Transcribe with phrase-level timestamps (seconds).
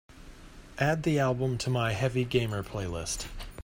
[0.79, 3.27] Add the album to my Heavy Gamer playlist.